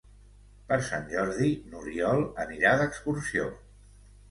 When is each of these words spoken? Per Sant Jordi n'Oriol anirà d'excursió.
Per 0.71 0.79
Sant 0.87 1.05
Jordi 1.11 1.51
n'Oriol 1.67 2.25
anirà 2.47 2.75
d'excursió. 2.83 3.49